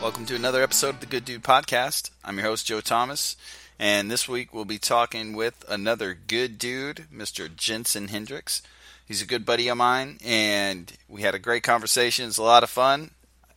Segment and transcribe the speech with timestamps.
[0.00, 2.10] Welcome to another episode of the Good Dude Podcast.
[2.24, 3.36] I'm your host, Joe Thomas,
[3.78, 7.54] and this week we'll be talking with another good dude, Mr.
[7.54, 8.62] Jensen Hendricks.
[9.06, 12.28] He's a good buddy of mine, and we had a great conversation.
[12.28, 13.10] It's a lot of fun.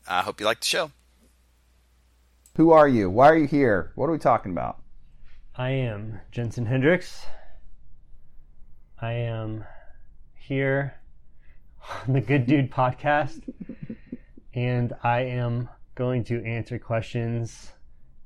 [0.06, 0.92] I hope you like the show.
[2.58, 3.10] Who are you?
[3.10, 3.94] Why are you here?
[3.96, 4.82] What are we talking about?
[5.56, 7.26] I am Jensen Hendricks.
[9.02, 9.64] I am
[10.36, 10.96] here
[12.06, 13.42] on the Good Dude podcast,
[14.54, 17.72] and I am going to answer questions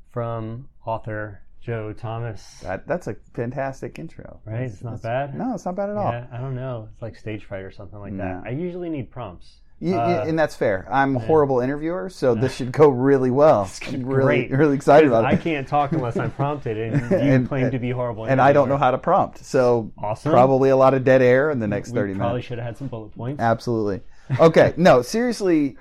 [0.09, 2.59] from author Joe Thomas.
[2.62, 4.40] That, that's a fantastic intro.
[4.45, 4.62] Right?
[4.62, 5.35] It's not bad.
[5.35, 6.12] No, it's not bad at all.
[6.12, 6.88] Yeah, I don't know.
[6.93, 8.23] It's like stage fright or something like No.
[8.23, 8.43] that.
[8.45, 9.57] I usually need prompts.
[9.80, 10.88] You- Uh, and that's fair.
[10.90, 13.70] I'm a horrible interviewer, so this should go really well.
[13.88, 14.52] I'm really, Great.
[14.52, 15.27] really excited about it.
[15.27, 18.26] I can't talk unless I'm prompted, and you And- claim to be horrible.
[18.26, 20.31] And I don't know how to prompt, so Awesome.
[20.31, 22.48] probably a lot of dead air in the next We 30 probably minutes.
[22.48, 23.40] should have had some bullet points.
[23.41, 24.02] Absolutely.
[24.40, 24.74] Okay.
[24.77, 25.77] no, seriously,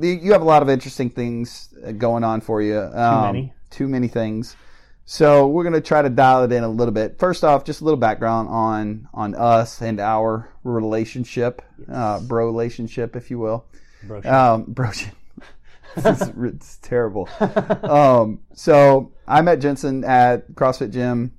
[0.00, 2.78] you have a lot of interesting things uh, going on for you.
[2.78, 3.52] Um, many.
[3.70, 4.56] Too many things.
[5.04, 7.18] So we're going to try to dial it in a little bit.
[7.18, 13.14] First off, just a little background on on us and our relationship, uh, bro relationship,
[13.14, 13.66] if you will.
[14.02, 15.06] Bro, Um, bro, it's,
[16.42, 17.28] it's terrible.
[17.84, 21.32] Um, so I met Jensen at CrossFit Gym.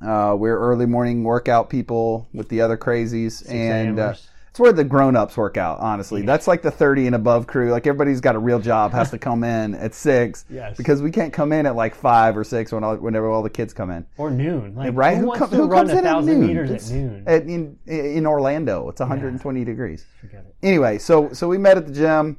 [0.00, 4.14] Uh, we're early morning workout people with the other crazies, and uh.
[4.52, 5.78] It's where the grown-ups work out.
[5.80, 7.70] Honestly, that's like the thirty and above crew.
[7.72, 10.44] Like everybody's got a real job, has to come in at six.
[10.50, 10.76] Yes.
[10.76, 13.48] Because we can't come in at like five or six when all, whenever all the
[13.48, 14.04] kids come in.
[14.18, 14.74] or noon.
[14.76, 15.14] Like, Right?
[15.16, 16.46] Who, Who, wants com- to who comes a in at thousand noon?
[16.48, 17.24] meters It's- at noon?
[17.26, 20.54] at- in in Orlando, it's 120 degrees Forget it.
[20.66, 22.36] anyway, so so we met at the gym,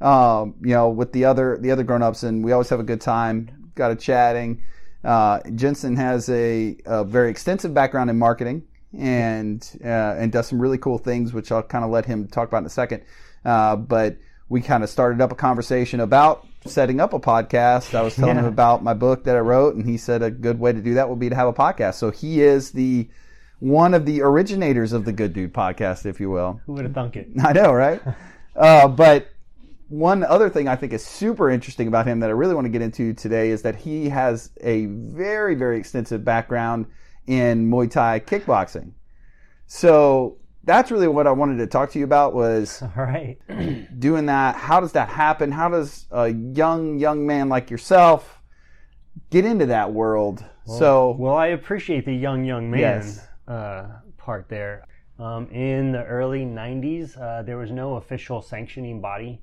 [0.00, 2.84] um, you know, with the other the other grown ups, and we always have a
[2.84, 3.50] good time.
[3.74, 4.62] Got a chatting.
[5.04, 8.62] Uh, Jensen has a, a very extensive background in marketing
[8.96, 12.48] and uh, and does some really cool things, which I'll kind of let him talk
[12.48, 13.02] about in a second.
[13.44, 14.16] Uh, but
[14.48, 17.94] we kind of started up a conversation about setting up a podcast.
[17.94, 20.58] I was telling him about my book that I wrote, and he said a good
[20.58, 21.94] way to do that would be to have a podcast.
[21.94, 23.08] So he is the
[23.60, 26.60] one of the originators of the Good Dude podcast, if you will.
[26.66, 27.28] Who would have thunk it?
[27.42, 28.02] I know, right?
[28.56, 29.28] uh, but
[29.88, 32.70] one other thing I think is super interesting about him that I really want to
[32.70, 36.86] get into today is that he has a very, very extensive background
[37.30, 38.92] in Muay Thai kickboxing.
[39.66, 43.38] So that's really what I wanted to talk to you about was All right.
[43.98, 44.56] doing that.
[44.56, 45.52] How does that happen?
[45.52, 48.42] How does a young, young man like yourself
[49.30, 50.44] get into that world?
[50.66, 53.26] so Well, I appreciate the young, young man Yes.
[53.48, 53.86] uh,
[54.16, 54.84] part there.
[55.18, 59.42] Um, in the early '90s, uh, there was no official sanctioning body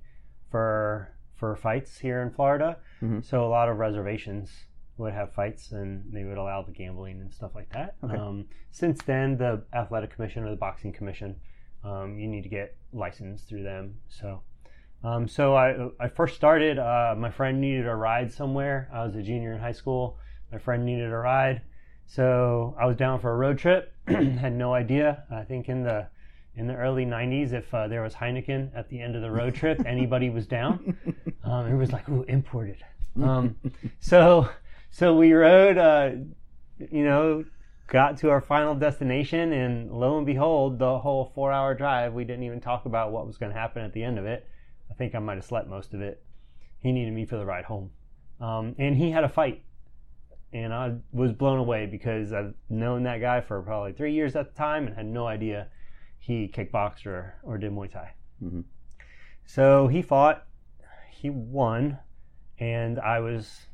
[0.50, 3.24] for for fights here in Florida, Mhm.
[3.24, 4.50] so a lot of reservations
[4.98, 7.96] would have fights, and they would allow the gambling and stuff like that.
[8.04, 8.16] Okay.
[8.16, 11.36] Um, since then, the athletic commission or the boxing commission,
[11.84, 13.96] um, you need to get licensed through them.
[14.08, 14.42] So.
[15.04, 16.80] Um, so I, I first started.
[16.80, 18.90] Uh, my friend needed a ride somewhere.
[18.92, 20.18] I was a junior in high school.
[20.52, 21.62] My friend needed a ride,
[22.06, 23.94] so I was down for a road trip.
[24.08, 25.24] Had no idea.
[25.30, 26.08] I think in the
[26.56, 29.54] in the early '90s, if uh, there was Heineken at the end of the road
[29.54, 30.98] trip, anybody was down.
[31.44, 32.84] Um, it was like, ooh, imported.
[33.24, 33.56] Um,
[34.00, 34.50] so
[34.90, 35.78] so we rode.
[35.78, 36.12] Uh,
[36.92, 37.44] you know,
[37.88, 42.44] got to our final destination, and lo and behold, the whole four-hour drive, we didn't
[42.44, 44.48] even talk about what was going to happen at the end of it.
[44.92, 46.24] I think I might have slept most of it.
[46.80, 47.92] He needed me for the ride home,
[48.40, 49.64] um, and he had a fight,
[50.54, 54.54] and I was blown away because I've known that guy for probably three years at
[54.54, 55.68] the time and had no idea
[56.20, 58.12] he kickboxed or, or did Muay Thai.
[58.44, 58.64] Mhm.
[59.46, 60.46] So he fought,
[61.10, 62.00] he won,
[62.60, 63.68] and I was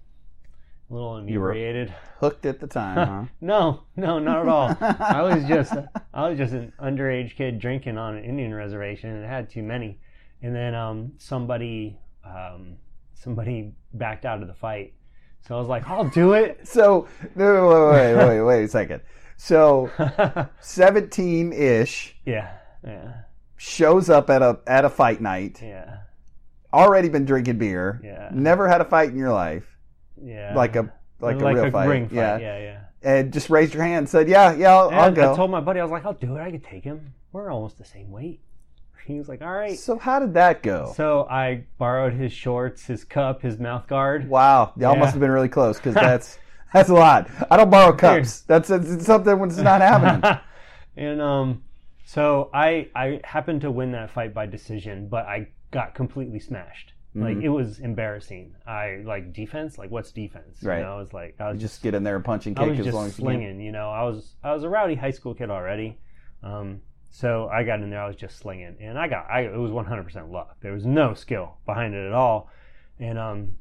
[0.93, 1.93] a little You were- inebriated.
[2.19, 4.77] hooked at the time, No, no, not at all.
[4.79, 5.73] I was just
[6.13, 9.99] I was just an underage kid drinking on an Indian reservation and had too many.
[10.41, 12.77] And then um, somebody um,
[13.13, 14.93] somebody backed out of the fight.
[15.47, 16.61] So I was like, I'll do it.
[16.67, 19.01] So, no, wait, wait, wait, wait, a second.
[19.35, 19.89] So,
[20.61, 22.53] 17 ish yeah,
[22.85, 23.13] yeah,
[23.57, 25.97] shows up at a at a fight night, yeah,
[26.73, 28.29] already been drinking beer, Yeah.
[28.31, 29.72] never had a fight in your life,
[30.21, 30.53] yeah.
[30.55, 31.87] like a like, a real fight.
[31.87, 32.15] ring fight.
[32.15, 32.37] Yeah.
[32.37, 32.79] Yeah, yeah.
[33.01, 35.33] And just raised your hand and said, Yeah, yeah, I'll, I'll go.
[35.33, 36.41] I told my buddy, I was like, I'll do it.
[36.41, 37.13] I could take him.
[37.31, 38.39] We're almost the same weight.
[39.05, 39.77] He was like, all right.
[39.77, 40.93] so, how did that go?
[40.95, 44.29] So I borrowed his shorts, his cup, his mouth guard.
[44.29, 44.99] wow, y'all Yeah.
[44.99, 46.39] must have been really close because that's
[46.73, 47.29] that's a lot.
[47.51, 48.41] I don't borrow cups.
[48.41, 50.39] That's it's something when it's not happening.
[50.95, 51.63] and um,
[52.05, 56.92] so I I happened to win that fight by decision, but I got completely smashed.
[57.15, 57.43] Like Mhm.
[57.43, 58.55] it was embarrassing.
[58.65, 59.77] I like defense.
[59.77, 60.63] Like what's defense?
[60.63, 60.79] Right.
[60.79, 62.57] You know, I was like I was just Just get in there and punch and
[62.57, 63.35] I kick was as long just as you can.
[63.39, 63.61] slinging.
[63.61, 65.99] You know, I was I was a rowdy high school kid already.
[66.41, 66.81] Um,
[67.11, 68.01] so I got in there.
[68.01, 70.57] I was just slinging, and I got I it was 100% luck.
[70.61, 72.49] There was no skill behind it at all.
[72.99, 73.55] and um,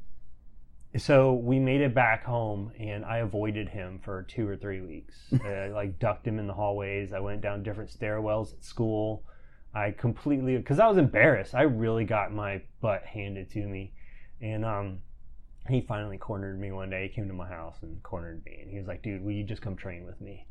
[0.97, 5.15] so we made it back home, and I avoided him for two or three weeks.
[5.45, 7.13] I like ducked him in the hallways.
[7.13, 9.23] I went down different stairwells at school.
[9.73, 11.55] I completely because I was embarrassed.
[11.55, 13.93] I really got my butt handed to me,
[14.41, 14.99] and um,
[15.67, 17.07] he finally cornered me one day.
[17.07, 19.43] He came to my house and cornered me, and he was like, "Dude, will you
[19.43, 20.47] just come train with me?"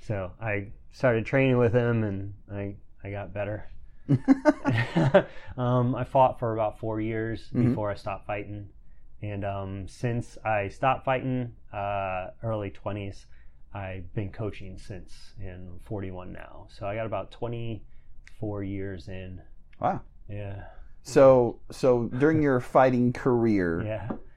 [0.00, 3.68] So I started training with him, and I I got better.
[5.56, 7.68] um, I fought for about four years Mhm.
[7.68, 8.68] before I stopped fighting,
[9.22, 13.26] and um, since I stopped fighting, uh, early twenties,
[13.74, 16.66] I've been coaching since, and I'm 41 now.
[16.70, 17.30] So I got about
[18.44, 19.40] 24 years in.
[19.80, 20.00] Wow.
[20.28, 20.64] Yeah,
[21.02, 23.82] So so during your fighting career,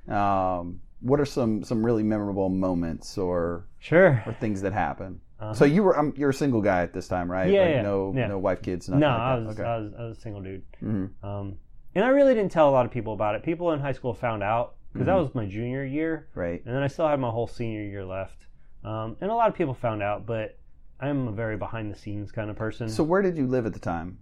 [0.09, 4.21] yeah, um, what are some some really memorable moments or sure.
[4.25, 5.21] or things that happen?
[5.39, 5.53] Uh-huh.
[5.53, 7.49] So you were um, you're a single guy at this time, right?
[7.49, 8.27] Yeah, Like yeah, no yeah.
[8.27, 9.63] no wife, kids, nothing no, like I was, okay.
[9.69, 10.63] I was I was a single dude.
[10.83, 11.09] Mhm.
[11.23, 11.57] Um,
[11.95, 13.43] and I really didn't tell a lot of people about it.
[13.43, 15.23] People in high school found out because that Mhm.
[15.23, 16.61] was my junior year, Right.
[16.65, 18.45] and then I still had my whole senior year left.
[18.83, 20.56] Um, and a lot of people found out, but
[20.99, 22.89] I'm a very behind the scenes kind of person.
[22.89, 24.19] So where did you live at the time?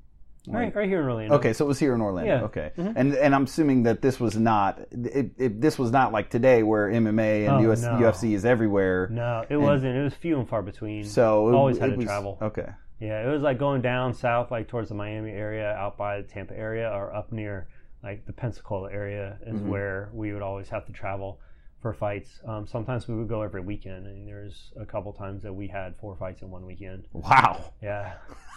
[0.48, 1.34] right, right here in Orlando.
[1.38, 2.32] Okay, so it was here in Orlando.
[2.36, 2.44] Yeah.
[2.44, 2.94] Okay, Mhm.
[2.96, 6.62] and and I'm assuming that this was not it, it, this was not like today
[6.62, 7.94] where MMA and Oh, US, no.
[7.94, 9.08] UFC is everywhere.
[9.12, 9.96] No, it wasn't.
[9.96, 11.04] It was few and far between.
[11.04, 12.38] So it, Always it had to was- travel.
[12.42, 12.68] Okay.
[13.00, 16.28] Yeah, it was like going down south, like towards the Miami area, out by the
[16.28, 17.68] Tampa area, or up near
[18.04, 19.68] like the Pensacola area is Mhm.
[19.68, 21.40] where we would always have to travel
[21.86, 22.40] for fights.
[22.48, 25.96] Um, sometimes we would go every weekend, and there's a couple times that we had
[25.98, 27.08] four fights in one weekend.
[27.14, 27.74] Wow.
[27.80, 28.14] Yeah.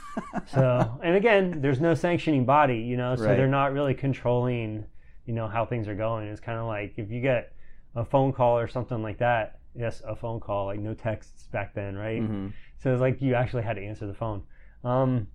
[0.47, 3.37] so, and again, there's no sanctioning body, you know, so Right.
[3.37, 4.87] they're not really controlling,
[5.27, 6.27] you know, how things are going.
[6.27, 7.53] It's kind of like if you get
[7.95, 9.59] a phone call or something like that.
[9.75, 12.23] Yes, a phone call, like no texts back then, right?
[12.23, 12.55] Mhm.
[12.79, 14.43] So it's like you actually had to answer the phone.
[14.85, 15.27] Um,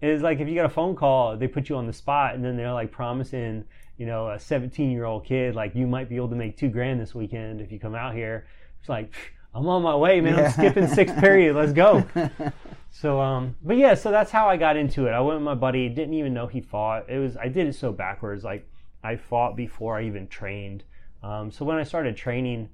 [0.00, 2.42] it's like if you got a phone call, they put you on the spot, and
[2.42, 3.64] then they're like promising,
[4.02, 6.68] you know, a 17 year old kid like you might be able to make two
[6.68, 8.48] grand this weekend if you come out here.
[8.80, 9.14] It's like
[9.54, 10.34] I'm on my way, man.
[10.34, 10.46] Yeah.
[10.46, 11.54] I'm skipping sixth period.
[11.54, 12.04] Let's go.
[12.94, 15.12] So, um, but yeah, so that's how I got into it.
[15.12, 15.88] I went with my buddy.
[15.88, 17.08] Didn't even know he fought.
[17.08, 18.44] It was I did it so backwards.
[18.44, 18.68] Like
[19.02, 20.84] I fought before I even trained.
[21.22, 22.68] Um, so when I started training,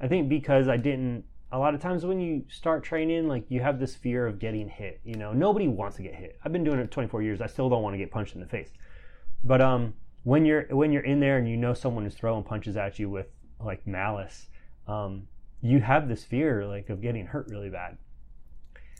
[0.00, 1.24] I think because I didn't.
[1.52, 4.68] A lot of times when you start training, like you have this fear of getting
[4.68, 5.00] hit.
[5.04, 6.36] You know, nobody wants to get hit.
[6.44, 7.40] I've been doing it 24 years.
[7.40, 8.70] I still don't want to get punched in the face.
[9.44, 12.76] But um, when you're when you're in there and you know someone is throwing punches
[12.76, 13.26] at you with
[13.58, 14.48] like malice,
[14.86, 15.28] um,
[15.60, 17.96] you have this fear like of getting hurt really bad.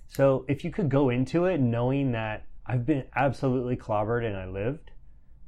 [0.08, 4.46] So if you could go into it knowing that I've been absolutely clobbered and I
[4.46, 4.90] lived,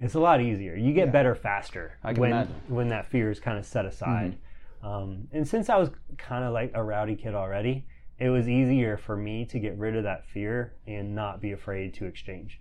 [0.00, 0.74] it's a lot easier.
[0.76, 1.12] You get Yeah.
[1.12, 2.54] better faster when imagine.
[2.54, 2.74] Mm-hmm.
[2.74, 4.38] when that fear is kind of set aside.
[4.82, 7.86] Um, and since I was kind of like a rowdy kid already,
[8.18, 11.94] it was easier for me to get rid of that fear and not be afraid
[11.94, 12.60] to exchange.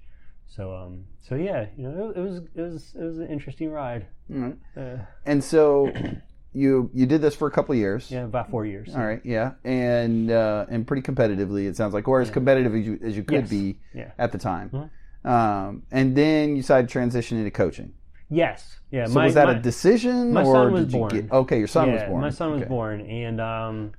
[0.55, 3.71] So um, so yeah, you know, it, it was it was it was an interesting
[3.71, 4.07] ride.
[4.29, 4.55] Right.
[4.75, 5.91] Uh, And so
[6.53, 8.11] you you did this for a couple of years.
[8.11, 8.93] yeah, about four years.
[8.93, 9.21] All right.
[9.23, 9.53] Yeah.
[9.63, 13.23] And uh, and pretty competitively, it sounds like, or as competitive as you as you
[13.23, 13.49] could Yes.
[13.49, 14.11] be Yeah.
[14.17, 14.69] at the time.
[14.71, 14.89] Mhm.
[15.23, 17.93] Um, and then you decided to transition into coaching.
[18.29, 18.79] Yes.
[18.91, 19.05] Yeah.
[19.05, 21.11] So was that a decision, my or son was did you born.
[21.15, 21.31] get?
[21.31, 22.21] Okay, your son yeah, was born.
[22.21, 22.69] My son was Okay.
[22.69, 23.91] born, and um,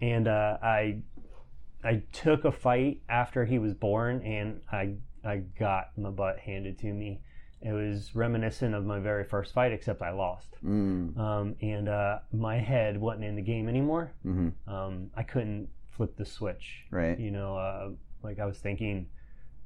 [0.00, 1.02] and uh, I
[1.84, 6.78] I took a fight after he was born, and I I got my butt handed
[6.80, 7.20] to me.
[7.62, 10.56] It was reminiscent of my very first fight, except I lost.
[10.64, 14.12] Mm, Um, and uh, my head wasn't in the game anymore.
[14.24, 14.52] mhm.
[14.66, 16.86] Um, I couldn't flip the switch.
[16.90, 17.18] Right.
[17.18, 17.90] You know, uh,
[18.22, 19.08] like I was thinking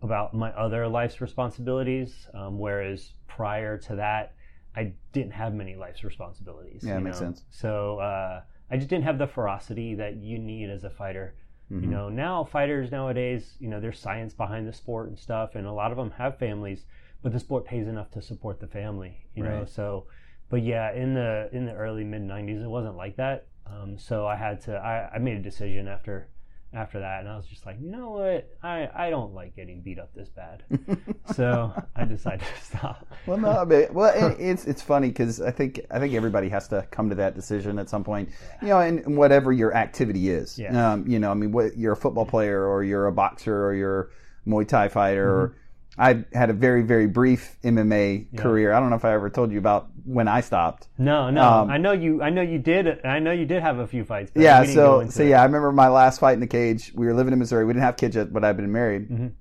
[0.02, 4.34] about my other life's responsibilities, um, whereas prior to that,
[4.76, 6.82] I didn't have many life's responsibilities.
[6.84, 7.26] Yeah, makes know?
[7.26, 7.44] sense.
[7.50, 11.36] So uh, I just didn't have the ferocity that you need as a fighter.
[11.74, 11.82] Mhm.
[11.82, 15.66] You know, now fighters nowadays, you know, there's science behind the sport and stuff, and
[15.66, 16.84] a lot of them have families,
[17.22, 19.26] but the sport pays enough to support the family.
[19.34, 20.06] You know, so,
[20.50, 23.46] but yeah, in the in the early mid '90s, it wasn't like that.
[23.66, 26.28] Um, so I had to, I, I made a decision after
[26.74, 29.80] after that, and I was just like, you know what, I I don't like getting
[29.80, 30.62] beat up this bad,
[31.34, 33.06] so I decided to stop.
[33.26, 36.48] Well, no, I mean, well, it, it's it's funny because I think I think everybody
[36.48, 38.28] has to come to that decision at some point.
[38.60, 40.58] You know, and whatever your activity is.
[40.58, 40.92] Yeah.
[40.92, 43.74] Um, you know, I mean, what, you're a football player or you're a boxer or
[43.74, 44.10] you're
[44.46, 45.26] a Muay Thai fighter.
[45.26, 45.54] Mm-hmm.
[45.54, 45.63] Or
[45.96, 48.72] I had a very very brief MMA career.
[48.72, 50.88] I don't know if I ever told you about when I stopped.
[50.98, 53.78] No, no, Um, I know you, I know you did, I know you did have
[53.78, 54.32] a few fights.
[54.34, 56.92] Yeah, we didn't go so so yeah, I remember my last fight in the cage.
[56.94, 57.64] We were living in Missouri.
[57.64, 59.32] We didn't have kids yet, but I'd been married, Mhm.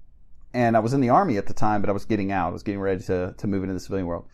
[0.53, 1.81] and I was in the army at the time.
[1.81, 2.49] But I was getting out.
[2.49, 4.25] I was getting ready to to move into the civilian world,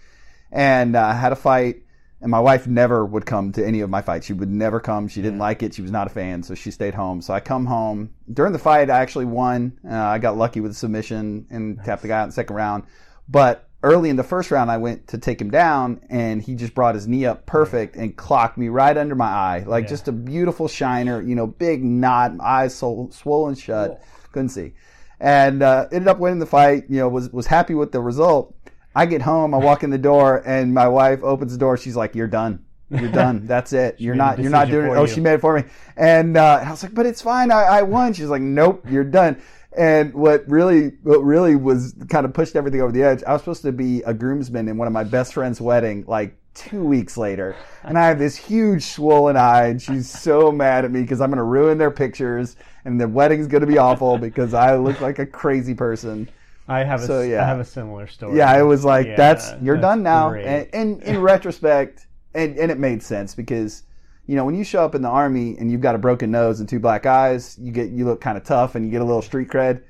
[0.51, 1.83] and uh, I had a fight.
[2.21, 4.25] And my wife never would come to any of my fights.
[4.25, 5.07] She would never come.
[5.07, 5.73] She didn't like it.
[5.73, 7.21] She was not a fan, so she stayed home.
[7.21, 8.89] So I come home during the fight.
[8.89, 9.79] I actually won.
[9.89, 12.57] Uh, I got lucky with a submission and tapped the guy out in the second
[12.57, 12.83] round.
[13.29, 16.75] But early in the first round, I went to take him down, and he just
[16.75, 19.89] brought his knee up perfect and clocked me right under my eye, like Yeah.
[19.89, 21.21] just a beautiful shiner.
[21.21, 24.73] You know, big knot, eyes so swollen shut, couldn't see,
[25.21, 26.83] and uh, ended up winning the fight.
[26.89, 28.53] You know, was was happy with the result.
[28.95, 31.77] I get home, I walk in the door, and my wife opens the door.
[31.77, 33.45] She's like, "You're done." You're done.
[33.45, 33.95] That's it.
[33.99, 34.39] You're not.
[34.39, 34.95] You're not doing it.
[34.95, 35.07] Oh, you.
[35.07, 35.63] she made it for me.
[35.95, 37.51] And, uh, and I was like, but it's fine.
[37.51, 38.13] I, I won.
[38.13, 39.41] She's like, nope, you're done.
[39.77, 43.23] And what really, what really was kind of pushed everything over the edge.
[43.25, 46.35] I was supposed to be a groomsman in one of my best friend's wedding, like
[46.55, 50.91] two weeks later, and I have this huge swollen eye, and she's so mad at
[50.91, 54.17] me because I'm going to ruin their pictures, and the wedding's going to be awful
[54.17, 56.27] because I look like a crazy person.
[56.69, 57.43] I have a, So, yeah.
[57.43, 58.37] I have a similar story.
[58.37, 60.29] Yeah, it was like Yeah, that's you're that's done now.
[60.29, 60.45] great.
[60.45, 63.83] And, and in retrospect, and, and it made sense because
[64.27, 66.59] you know when you show up in the army and you've got a broken nose
[66.59, 69.05] and two black eyes, you get you look kind of tough and you get a
[69.05, 69.81] little street cred.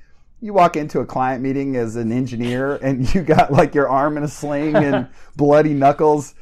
[0.42, 4.16] You walk into a client meeting as an engineer and you got like your arm
[4.16, 6.34] in a sling and bloody knuckles.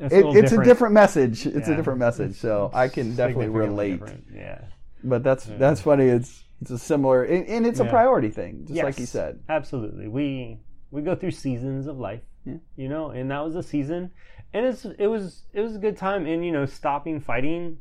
[0.00, 1.46] It's It, little it's a different message.
[1.46, 2.36] It's a different message.
[2.36, 3.98] So I can definitely relate.
[4.00, 4.24] different.
[4.32, 4.60] Yeah.
[5.02, 6.06] But that's that's funny.
[6.06, 9.40] It's it's a similar and, and it's a priority thing, just like you said.
[9.48, 10.08] Absolutely.
[10.08, 12.22] We we go through seasons of life.
[12.44, 12.58] Yeah.
[12.76, 14.10] You know, and that was a season.
[14.52, 17.78] And it's it was it was a good time and you know, stopping fighting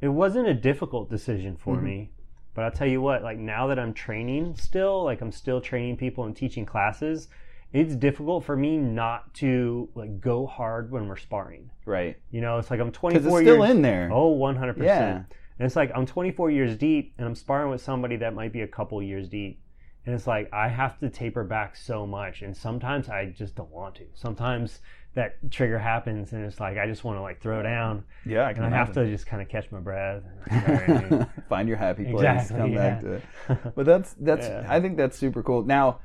[0.00, 1.82] it wasn't a difficult decision for Mhm.
[1.82, 2.10] me.
[2.54, 5.96] But I'll tell you what, like now that I'm training still, like I'm still training
[5.96, 7.28] people and teaching classes,
[7.72, 11.70] it's difficult for me not to like go hard when we're sparring.
[11.84, 12.16] Right.
[12.30, 14.10] You know, it's like I'm 24 it's still years in there.
[14.12, 14.82] Oh, 100%.
[14.84, 15.22] Yeah.
[15.58, 18.60] And it's like I'm 24 years deep and I'm sparring with somebody that might be
[18.60, 19.62] a couple years deep.
[20.04, 22.42] And it's like I have to taper back so much.
[22.42, 24.04] And sometimes I just don't want to.
[24.14, 24.80] Sometimes
[25.14, 28.52] that trigger happens and it's like I just want to like throw down Yeah, I
[28.52, 30.22] can and I have to just kind of catch my breath.
[31.48, 32.22] Find your happy place.
[32.22, 33.22] Exactly, come back to it.
[33.74, 34.66] But that's that's Yeah.
[34.68, 35.64] I think that's super cool.
[35.64, 36.00] Now,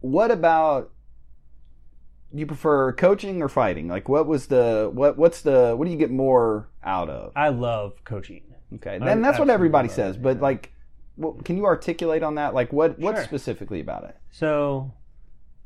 [0.00, 0.90] what about
[2.32, 3.86] you prefer coaching or fighting?
[3.86, 7.32] Like, what was the what what's the what do you get more out of?
[7.36, 8.42] I love coaching.
[8.74, 10.16] Okay, then that's what everybody says.
[10.16, 10.42] it, But yeah.
[10.42, 10.72] like,
[11.14, 12.52] what, can you articulate on that?
[12.54, 13.24] Like, what what Sure.
[13.24, 14.16] specifically about it?
[14.30, 14.92] So,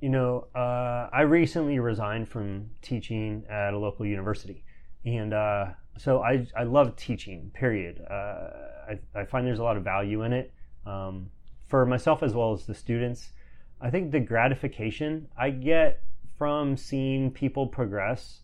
[0.01, 4.65] you know, uh, I recently resigned from teaching at a local university,
[5.05, 5.67] and uh,
[5.99, 7.51] so I I love teaching.
[7.55, 8.05] Period.
[8.09, 8.51] Uh,
[8.91, 10.53] I I find there's a lot of value in it
[10.87, 11.31] um,
[11.69, 13.33] for myself as well as the students.
[13.81, 16.03] I think the gratification I get
[16.37, 18.41] from seeing people progress,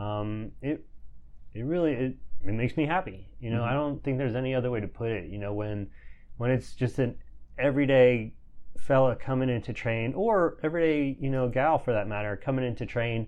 [0.00, 0.84] um, it
[1.54, 3.28] it really it, it makes me happy.
[3.40, 3.68] You know, Mhm.
[3.68, 5.30] I don't think there's any other way to put it.
[5.30, 5.90] You know, when
[6.36, 7.16] when it's just an
[7.58, 8.32] everyday
[8.78, 12.76] fella coming in to train, or everyday, you know, gal for that matter, coming in
[12.76, 13.26] to train,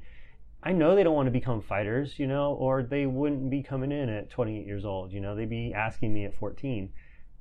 [0.62, 3.90] I know they don't want to become fighters, you know, or they wouldn't be coming
[3.90, 6.92] in at 28 years old, you know, they'd be asking me at 14.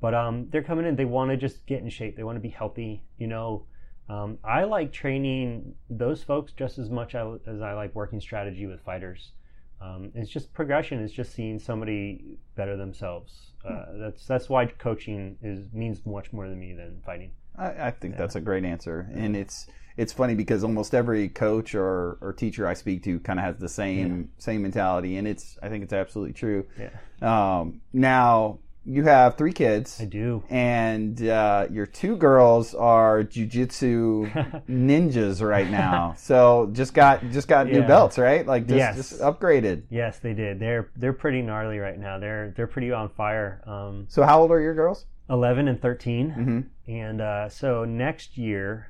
[0.02, 2.42] But um, they're coming in, they want to just get in shape, they want to
[2.42, 3.66] be healthy, you know.
[4.08, 8.82] Um, I like training those folks just as much as I like working strategy with
[8.82, 9.34] fighters.
[9.82, 11.00] Um, it's just progression.
[11.04, 13.54] It's just seeing somebody better themselves.
[13.64, 17.32] Uh, that's that's why coaching is means much more to me than fighting.
[17.58, 19.68] I, I think that's a great answer, and it's
[19.98, 23.58] it's funny because almost every coach or, or teacher I speak to kind of has
[23.58, 26.66] the same same mentality, and it's I think it's absolutely true.
[26.80, 26.90] Yeah,
[27.22, 28.60] Um, now
[28.90, 30.44] you have three kids, I do.
[30.50, 36.16] and uh, your two girls are jujitsu ninjas right now.
[36.18, 38.46] so just got just got new belts, right?
[38.46, 38.96] Like just, Yes.
[38.96, 39.84] just upgraded.
[39.90, 40.60] Yes, they did.
[40.60, 42.18] They're they're pretty gnarly right now.
[42.20, 43.62] They're they're pretty on fire.
[43.68, 45.06] Um, So how old are your girls?
[45.30, 46.30] 11 and 13.
[46.32, 46.60] hmm
[46.92, 48.88] And uh, so next year,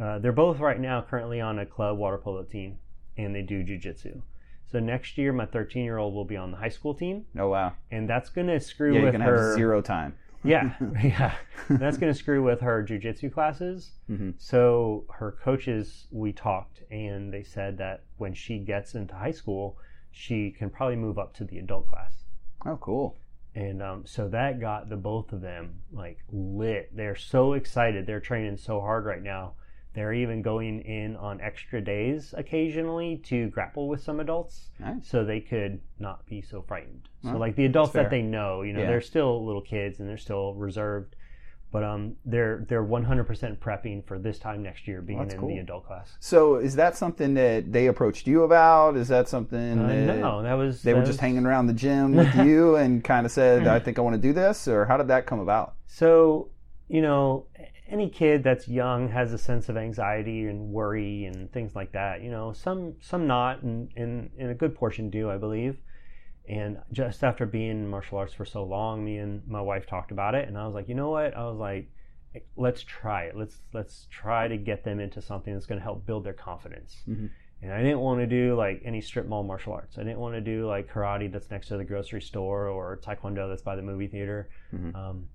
[0.00, 2.78] uh, they're both right now currently on a club water polo team,
[3.18, 4.22] and they do jujitsu.
[4.72, 7.48] So next year, my 13 year old will be on the high school team, Oh
[7.50, 7.74] wow!
[7.90, 9.48] and that's going to screw Yeah, with gonna her.
[9.50, 10.14] have zero time.
[10.44, 10.74] Yeah,
[11.04, 11.34] yeah.
[11.68, 13.92] That's going to screw with her jujitsu classes.
[14.10, 14.34] Mhm.
[14.38, 19.76] So her coaches, we talked, and they said that when she gets into high school,
[20.10, 22.24] she can probably move up to the adult class.
[22.66, 23.16] Oh, cool.
[23.54, 26.96] And um, so that got the both of them like lit.
[26.96, 28.06] They're so excited.
[28.06, 29.52] They're training so hard right now.
[29.94, 35.06] They're even going in on extra days occasionally to grapple with some adults Nice.
[35.06, 37.08] so they could not be so frightened.
[37.22, 38.86] So like the adults that they know, you know, Yeah.
[38.86, 41.14] they're still little kids and they're still reserved.
[41.70, 45.48] But um, they're they're 100% prepping for this time next year being That's in cool.
[45.48, 46.16] the adult class.
[46.20, 48.94] So is that something that they approached you about?
[48.96, 51.68] Is that something Uh, that no, that was they were that just was- hanging around
[51.68, 54.68] the gym with you and kind of said, "I think I want to do this,"
[54.68, 55.74] or how did that come about?
[55.86, 56.50] So,
[56.88, 57.46] you know,
[57.92, 62.22] any kid that's young has a sense of anxiety and worry and things like that.
[62.22, 65.76] You know, some some not, and, and, and a good portion do, I believe.
[66.48, 70.10] And just after being in martial arts for so long, me and my wife talked
[70.10, 71.36] about it, and I was like, you know what?
[71.36, 71.90] I was like,
[72.56, 73.36] let's try it.
[73.36, 77.02] Let's let's try to get them into something that's going to help build their confidence.
[77.06, 77.30] Mhm.
[77.60, 79.98] And I didn't want to do like any strip mall martial arts.
[79.98, 83.48] I didn't want to do like karate that's next to the grocery store or taekwondo
[83.48, 84.48] that's by the movie theater.
[84.74, 84.94] Mhm.
[84.96, 85.28] Um,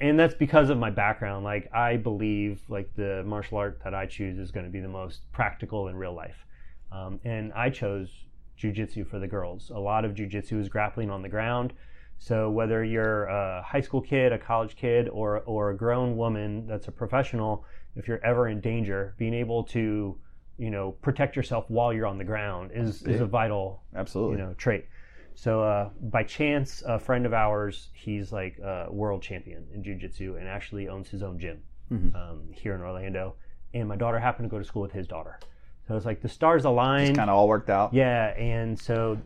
[0.00, 1.44] and that's because of my background.
[1.44, 4.88] Like I believe like the martial art that I choose is going to be the
[4.88, 6.46] most practical in real life.
[6.92, 8.08] Um, and I chose
[8.58, 9.70] jujitsu for the girls.
[9.74, 11.72] A lot of jujitsu is grappling on the ground.
[12.18, 16.66] So whether you're a high school kid, a college kid, or or a grown woman
[16.66, 17.64] that's a professional,
[17.94, 20.16] if you're ever in danger, being able to
[20.58, 24.38] you know protect yourself while you're on the ground is is a vital Absolutely.
[24.38, 24.86] you know trait.
[25.38, 30.38] So uh, by chance, a friend of ours, he's like a world champion in jujitsu
[30.38, 31.62] and actually owns his own gym
[31.92, 32.14] Mhm.
[32.16, 33.34] um, here in Orlando.
[33.74, 35.38] And my daughter happened to go to school with his daughter.
[35.86, 37.16] So it's like the stars aligned.
[37.16, 37.92] Kind of all worked out.
[37.94, 39.18] Yeah, and so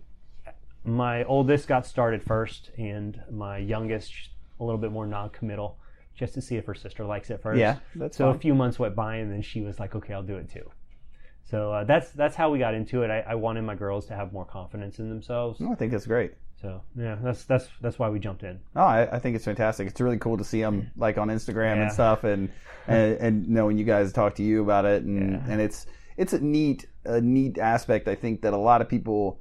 [0.85, 4.13] my oldest got started first, and my youngest
[4.59, 5.79] a little bit more non-committal,
[6.15, 7.59] just to see if her sister likes it first.
[7.61, 8.35] Yeah, that's so fine.
[8.35, 10.71] a few months went by, and then she was like, "Okay, I'll do it too."
[11.51, 13.11] So uh, that's that's how we got into it.
[13.11, 15.59] I, I wanted my girls to have more confidence in themselves.
[15.61, 16.35] No, I think that's great.
[16.63, 18.61] So yeah, that's that's that's why we jumped in.
[18.77, 19.89] Oh, I, I think it's fantastic.
[19.89, 21.83] It's really cool to see them like on Instagram Yeah.
[21.85, 22.51] and stuff, and,
[22.87, 25.43] and and knowing you guys talk to you about it, and Yeah.
[25.49, 28.07] and it's it's a neat a neat aspect.
[28.09, 29.41] I think that a lot of people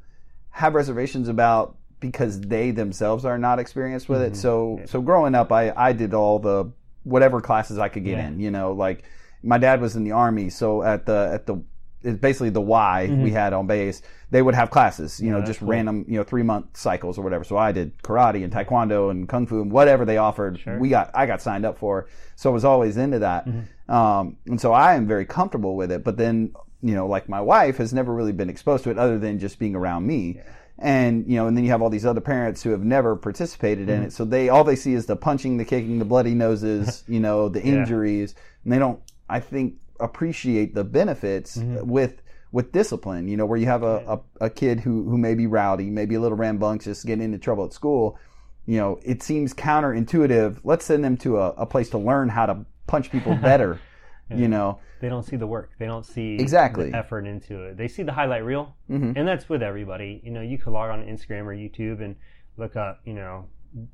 [0.51, 4.33] have reservations about because they themselves are not experienced with it.
[4.33, 4.37] Mhm.
[4.37, 6.71] So so growing up, I I did all the
[7.03, 8.27] whatever classes I could get Yeah.
[8.29, 8.39] in.
[8.39, 9.03] You know, like
[9.43, 11.61] my dad was in the army, so at the at the
[12.03, 14.01] it's basically the Y we had on base.
[14.31, 15.45] They would have classes, you know, Mm-hmm.
[15.47, 15.69] just cool.
[15.69, 17.43] random, you know, three month cycles or whatever.
[17.43, 20.59] So I did karate and taekwondo and kung fu and whatever they offered.
[20.59, 20.77] Sure.
[20.79, 23.47] We got I got signed up for, so I was always into that.
[23.87, 26.03] Um, and so I am very comfortable with it.
[26.03, 29.17] But then, you know, like my wife has never really been exposed to it other
[29.17, 30.39] than just being around me.
[30.81, 33.89] And you know, and then you have all these other parents who have never participated
[33.89, 37.03] in it, so they all they see is the punching, the kicking, the bloody noses,
[37.09, 43.27] you know, the injuries, and they don't, I think, appreciate the benefits with with discipline.
[43.27, 43.97] You know, where you have a,
[44.39, 47.65] a, a kid who who may be rowdy, maybe a little rambunctious, getting into trouble
[47.65, 48.17] at school.
[48.65, 50.59] You know, it seems counterintuitive.
[50.63, 53.79] Let's send them to a, a place to learn how to punch people better.
[54.31, 55.71] You know, They don't see the work.
[55.79, 56.91] They don't see Exactly.
[56.91, 57.77] the effort into it.
[57.77, 59.13] They see the highlight reel, Mhm.
[59.15, 60.21] and that's with everybody.
[60.23, 62.15] You know, you could log on Instagram or YouTube and
[62.55, 63.45] look up, you know,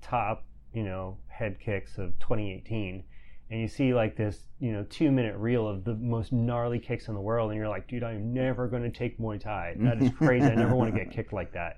[0.02, 3.06] top, you know, head kicks of 2018,
[3.50, 7.08] and you see like this, you know, two minute reel of the most gnarly kicks
[7.08, 9.76] in the world, and you're like, dude, I'm never going to take Muay Thai.
[9.80, 10.46] That is crazy.
[10.48, 11.78] I never want to get kicked like that.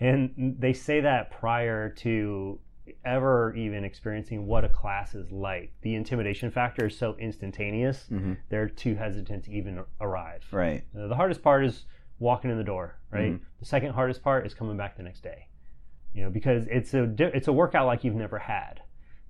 [0.00, 2.60] And they say that prior to
[3.04, 5.72] ever even experiencing what a class is like.
[5.82, 8.08] The intimidation factor is so instantaneous,
[8.48, 10.44] they're too hesitant to even arrive.
[10.52, 10.84] right?
[10.98, 11.84] Uh, the hardest part is
[12.18, 13.32] walking in the door, right?
[13.32, 13.44] Mm-hmm.
[13.60, 15.46] The second hardest part is coming back the next day.
[16.14, 18.80] You know, because it's a it's a workout like you've never had.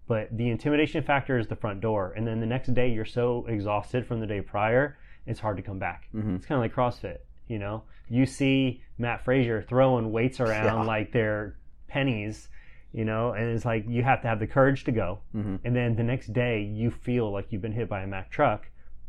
[0.09, 3.45] But the intimidation factor is the front door, and then the next day you're so
[3.47, 6.09] exhausted from the day prior, it's hard to come back.
[6.15, 6.37] Mm-hmm.
[6.37, 7.19] It's kind of like CrossFit.
[7.47, 10.83] You know, you see Mat Fraser throwing weights around Yeah.
[10.83, 11.57] like they're
[11.89, 12.49] pennies.
[12.91, 15.57] You know, and it's like you have to have the courage to go, Mm-hmm.
[15.63, 18.67] and then the next day you feel like you've been hit by a Mack truck.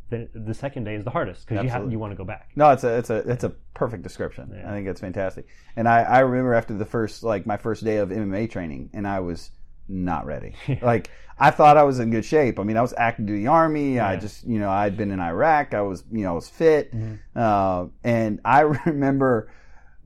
[0.10, 2.50] Then the second day is the hardest because you have you want to go back.
[2.58, 4.52] No, it's a it's a it's a perfect description.
[4.54, 4.70] Yeah.
[4.70, 5.48] I think it's fantastic.
[5.78, 9.08] And I, I remember after the first like my first day of MMA training, and
[9.08, 9.52] I was
[9.90, 10.54] not ready.
[10.82, 12.60] like I thought I was in good shape.
[12.60, 14.00] I mean, I was active duty army.
[14.00, 15.74] I just you know I'd been in Iraq.
[15.74, 17.16] I was you know I was fit, Mm-hmm.
[17.36, 19.52] uh, and I remember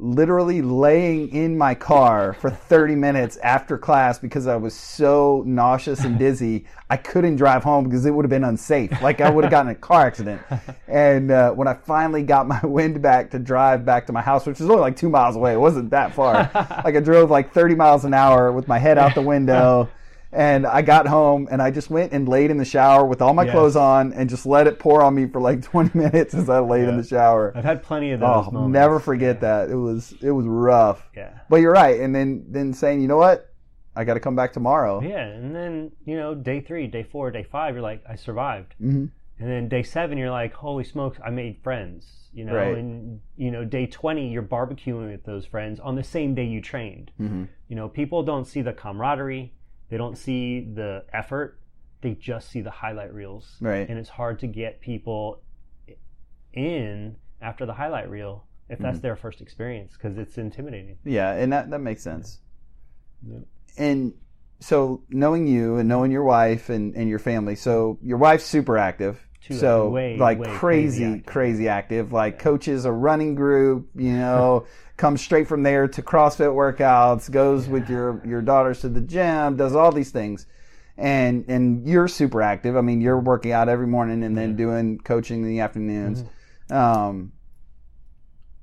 [0.04, 6.04] literally laying in my car for 30 minutes after class because I was so nauseous
[6.04, 6.66] and dizzy.
[6.90, 9.02] I couldn't drive home because it would have been unsafe.
[9.02, 10.42] Like I would have gotten a car accident.
[10.88, 14.46] And uh, when I finally got my wind back to drive back to my house,
[14.46, 16.34] which was only like two miles away, it wasn't that far.
[16.86, 19.90] like I drove like 30 miles an hour with my head out the window.
[20.36, 23.34] And I got home and I just went and laid in the shower with all
[23.34, 23.52] my Yes.
[23.54, 26.60] clothes on and just let it pour on me for like 20 minutes as I
[26.60, 27.54] laid in the shower.
[27.56, 28.74] I've had plenty of those Oh, moments.
[28.74, 29.70] never forget that.
[29.70, 31.08] It was it was rough.
[31.16, 31.34] Yeah.
[31.50, 32.00] But you're right.
[32.00, 33.54] And then then saying, you know what,
[33.96, 35.02] I got to come back tomorrow.
[35.02, 38.74] Yeah, and then you know, day three, day four, day five, you're like, I survived.
[38.82, 39.12] Mhm.
[39.40, 42.30] And then day seven, you're like, holy smokes, I made friends.
[42.34, 42.76] You know, Right.
[42.76, 46.60] and you know, day twenty, you're barbecuing with those friends on the same day you
[46.62, 47.12] trained.
[47.22, 47.48] Mhm.
[47.68, 49.54] You know, people don't see the camaraderie,
[49.94, 51.60] they don't see the effort,
[52.02, 53.58] they just see the highlight reels.
[53.62, 53.88] Right.
[53.88, 55.44] And it's hard to get people
[56.52, 59.02] in after the highlight reel if that's mm-hmm.
[59.04, 60.98] their first experience because it's intimidating.
[61.06, 62.40] Yeah, and that that makes sense.
[63.22, 63.42] Yep.
[63.78, 64.14] And
[64.62, 68.80] so knowing you and knowing your wife and, and your family, so your wife's super
[68.80, 69.22] active.
[69.46, 69.92] Too so active.
[69.92, 72.06] Way, like way crazy, crazy crazy active.
[72.06, 72.14] active.
[72.14, 74.66] Like coaches a running group, you know,
[74.98, 79.58] comes straight from there to CrossFit workouts, goes with your your daughters to the gym,
[79.58, 80.46] does all these things.
[80.98, 82.78] and and you're super active.
[82.78, 86.24] I mean, you're working out every morning and then doing coaching in the afternoons.
[86.24, 86.76] Mm-hmm.
[86.76, 87.32] Um,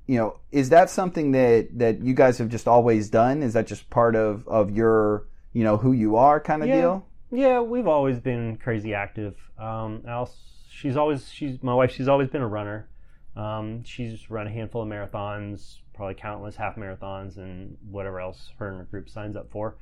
[0.07, 3.43] you know, is that something that that you guys have just always done?
[3.43, 6.75] Is that just part of of your you know who you are kind of Yeah.
[6.81, 7.05] deal?
[7.33, 9.35] Yeah, we've always been crazy active.
[9.57, 10.35] Um, else,
[10.71, 11.91] she's always she's my wife.
[11.91, 12.87] She's always been a runner.
[13.35, 18.69] Um, she's run a handful of marathons, probably countless half marathons, and whatever else her
[18.69, 19.77] and her group signs up for.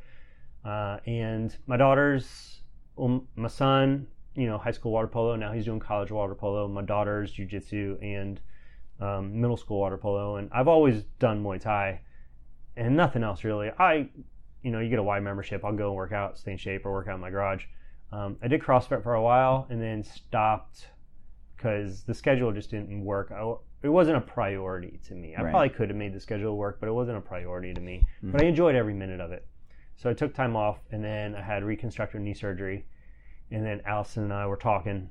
[0.66, 2.62] Uh, and my daughters,
[2.96, 5.36] well, my son, you know, high school water polo.
[5.36, 6.68] Now he's doing college water polo.
[6.68, 8.40] My daughter's jujitsu and
[9.00, 10.36] um, middle school water polo.
[10.36, 12.02] And I've always done Muay Thai
[12.76, 13.72] and nothing else really.
[13.80, 14.10] I
[14.62, 15.64] you know, you get a Y membership.
[15.64, 17.66] I'll go and work out, stay in shape, or work out in my garage.
[18.12, 20.88] Um, I did CrossFit for a while and then stopped
[21.56, 23.32] because the schedule just didn't work.
[23.32, 25.36] I, it wasn't a priority to me.
[25.36, 25.52] I Right.
[25.52, 28.04] probably could have made the schedule work, but it wasn't a priority to me.
[28.24, 29.46] But I enjoyed every minute of it.
[29.98, 32.86] So I took time off, and then I had reconstructive knee surgery.
[33.52, 35.10] And then Allison and I were talking,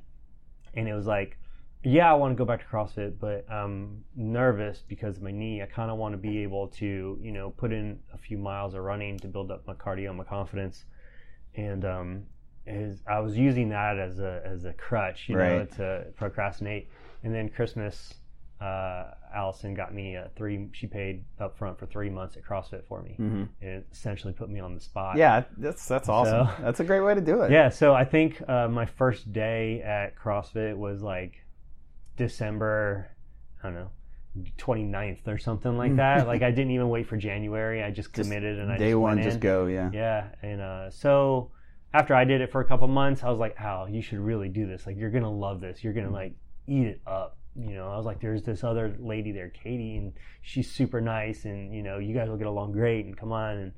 [0.75, 1.37] and it was like,
[1.85, 5.63] yeah, I want to go back to CrossFit, but I'm nervous because of my knee.
[5.63, 8.75] I kind of want to be able to, you know, put in a few miles
[8.75, 10.85] of running to build up my cardio, my confidence,
[11.55, 12.23] and um,
[12.69, 16.89] is I was using that as a as a crutch, you know, to procrastinate.
[17.25, 18.15] And then Christmas,
[18.61, 20.69] uh, Allison got me a three.
[20.73, 23.45] She paid up front for three months at CrossFit for me, Mm-hmm.
[23.61, 25.17] and it essentially put me on the spot.
[25.17, 26.47] Yeah, that's that's awesome.
[26.47, 27.51] So- that's a great way to do it.
[27.51, 31.45] Yeah, so I think uh, my first day at CrossFit was like
[32.17, 33.09] December,
[33.63, 33.91] I don't know,
[34.59, 36.27] 29th or something like that.
[36.27, 37.83] like I didn't even wait for January.
[37.83, 39.67] I just Just committed and I Day just one, just go.
[39.67, 39.91] Yeah.
[39.93, 41.51] Yeah, and uh, so
[41.95, 44.49] after I did it for a couple months, I was like, Al, you should really
[44.49, 44.87] do this.
[44.87, 45.83] Like you're gonna love this.
[45.83, 46.35] You're gonna like
[46.67, 47.37] eat it up.
[47.57, 51.45] You know, I was like, there's this other lady there, Katie, and she's super nice,
[51.45, 53.73] and you know, you guys will get along great, and come on, and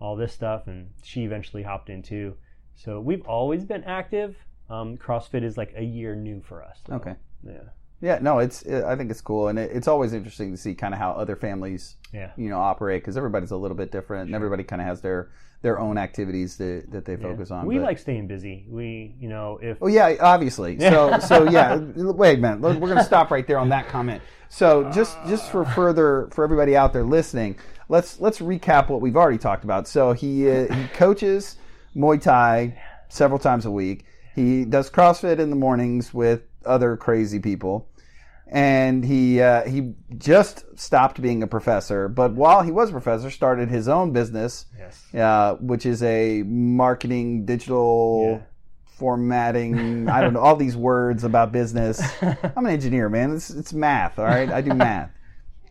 [0.00, 0.66] all this stuff.
[0.66, 2.36] And she eventually hopped in too.
[2.76, 4.36] So we've always been active.
[4.70, 6.78] Um, CrossFit is like a year new for us.
[6.86, 6.96] though.
[6.96, 7.14] Okay.
[7.42, 7.52] Yeah.
[8.00, 10.74] Yeah, no, it's it, I think it's cool, and it, it's always interesting to see
[10.74, 12.30] kind of how other families, Yeah.
[12.36, 15.30] you know, operate because everybody's a little bit different, and everybody kind of has their
[15.62, 17.22] their own activities that that they Yeah.
[17.22, 17.66] focus on.
[17.66, 18.66] We but- like staying busy.
[18.68, 20.78] We, you know, if Oh yeah, obviously.
[20.78, 21.76] So so yeah.
[21.76, 22.60] Wait a minute.
[22.60, 24.22] We're going to stop right there on that comment.
[24.48, 29.16] So just just for further for everybody out there listening, let's let's recap what we've
[29.16, 29.88] already talked about.
[29.88, 31.56] So he uh, he coaches
[31.96, 34.04] Muay Thai several times a week.
[34.34, 37.88] He does CrossFit in the mornings with other crazy people.
[38.50, 43.30] And he uh, he just stopped being a professor, but while he was a professor,
[43.30, 48.46] started his own business yes, uh, which is a marketing digital Yeah.
[48.86, 50.08] formatting.
[50.08, 52.00] I don't know all these words about business.
[52.22, 53.34] I'm an engineer, man.
[53.34, 54.18] It's, it's math.
[54.18, 55.10] All right, I do math.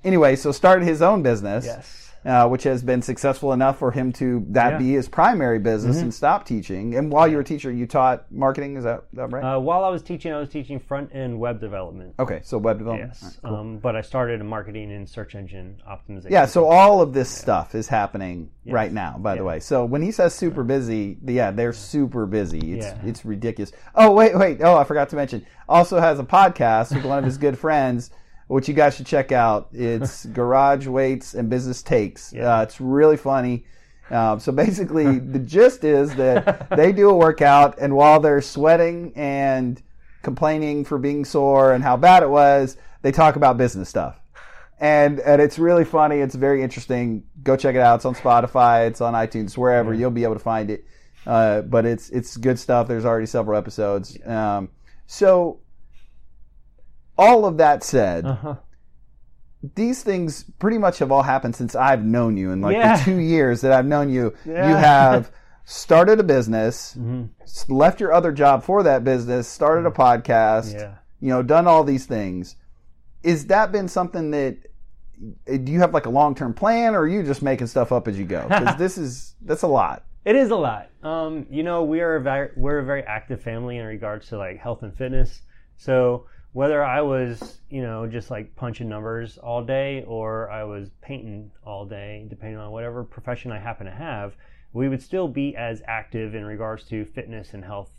[0.04, 4.12] Anyway, so started his own business, yes, uh, which has been successful enough for him
[4.12, 4.78] to that Yeah.
[4.78, 4.86] Mm-hmm.
[4.88, 6.94] be his primary business and stop teaching.
[6.96, 8.76] And while you were a teacher, you taught marketing.
[8.76, 9.56] Is that, that right?
[9.56, 12.16] Uh, while I was teaching, I was teaching front end web development.
[12.20, 13.14] okay, so web development.
[13.14, 13.56] Yes, right, cool.
[13.60, 16.30] um, but I started in marketing and search engine optimization.
[16.32, 19.62] Yeah, so all of this stuff is happening right now, by the way.
[19.62, 22.74] So when he says super busy, yeah, they're super busy.
[22.74, 22.98] It's Yeah.
[23.06, 23.72] it's ridiculous.
[23.96, 24.62] Oh, wait, wait.
[24.62, 25.46] Oh, I forgot to mention.
[25.70, 28.12] Also has a podcast with one of his good friends,
[28.48, 29.70] which you guys should check out.
[29.72, 32.34] It's Garage Weights and Business Takes.
[32.34, 32.58] Yeah.
[32.58, 33.66] Uh, it's really funny.
[34.10, 39.14] Um, so basically, the gist is that they do a workout, and while they're sweating
[39.16, 39.82] and
[40.24, 44.20] complaining for being sore and how bad it was, they talk about business stuff
[44.80, 46.20] and and it's really funny.
[46.20, 47.24] It's very interesting.
[47.44, 47.96] Go check it out.
[47.96, 48.88] It's on Spotify.
[48.88, 49.58] It's on iTunes.
[49.58, 50.86] Wherever you'll be able to find it.
[51.26, 52.88] Uh, but it's it's good stuff.
[52.88, 54.18] There's already several episodes.
[54.26, 54.70] Um,
[55.08, 55.60] so
[57.18, 58.56] all of that said, Uh-huh.
[59.76, 62.52] these things pretty much have all happened since I've known you.
[62.52, 62.98] In like Yeah.
[62.98, 65.32] the two years that I've known you, you have
[65.66, 67.30] started a business, Mhm.
[67.68, 70.92] left your other job for that business, started a podcast Yeah.
[71.20, 72.56] you know, done all these things.
[73.24, 74.58] Is that been something that
[75.48, 78.08] do you have like a long term plan, or are you just making stuff up
[78.08, 78.44] as you go?
[78.48, 80.04] Because this is that's a lot.
[80.26, 80.90] It is a lot.
[81.02, 84.38] Um, you know, we are a very, we're a very active family in regards to
[84.38, 85.42] like health and fitness.
[85.78, 86.26] So
[86.58, 91.52] whether I was, you know, just like punching numbers all day or I was painting
[91.64, 94.36] all day, depending on whatever profession I happen to have,
[94.74, 97.92] we would still be as active in regards to fitness and health.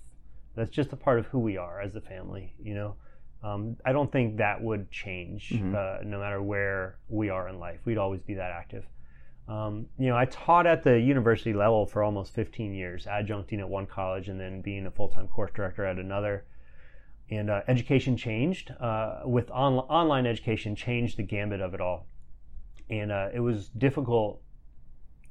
[0.57, 2.97] That's just a part of who we are as a family, you know.
[3.45, 7.79] Um, I don't think that would change uh, no matter where we are in life.
[7.85, 8.85] We'd always be that active.
[9.47, 13.69] Um, you know, I taught at the university level for almost 15 years, adjuncting at
[13.69, 16.45] one college and then being a full time course director at another.
[17.31, 22.07] And uh, education changed uh, with on- online education, changed the gambit of it all.
[22.89, 24.41] And uh, it was difficult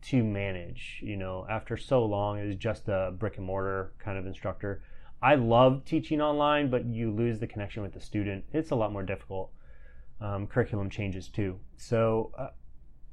[0.03, 0.99] to manage.
[1.03, 4.83] You know, after so long as just a brick and mortar kind of instructor,
[5.21, 8.45] I love teaching online, but you lose the connection with the student.
[8.53, 9.51] It's a lot more difficult.
[10.21, 11.59] Um, curriculum changes too.
[11.77, 12.49] So uh,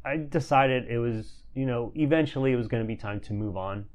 [0.04, 3.56] I decided it was, you know, eventually it was going to be time to move
[3.56, 3.86] on.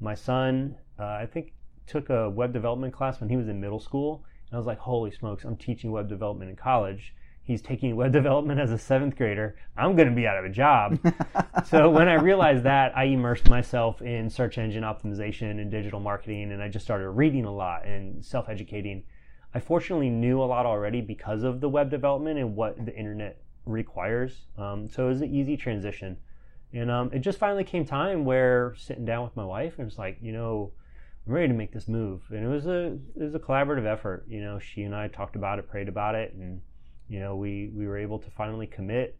[0.00, 1.52] My son, uh, I think,
[1.90, 4.24] took a web development class when he was in middle school.
[4.48, 7.14] And I was like, holy smokes, I'm teaching web development in college.
[7.42, 9.56] He's taking web development as a seventh grader.
[9.76, 10.98] I'm going to be out of a job.
[11.66, 16.52] so when I realized that, I immersed myself in search engine optimization and digital marketing,
[16.52, 19.04] and I just started reading a lot and self educating.
[19.52, 23.42] I fortunately knew a lot already because of the web development and what the internet
[23.66, 24.46] requires.
[24.56, 26.18] Um, so it was an easy transition.
[26.72, 29.98] And um, it just finally came time where sitting down with my wife and it's
[29.98, 30.72] like, you know,
[31.26, 32.22] I'm ready to make this move.
[32.30, 34.24] And it was a it was a collaborative effort.
[34.28, 36.60] You know, she and I talked about it, prayed about it, and
[37.08, 39.16] you know, we we were able to finally commit.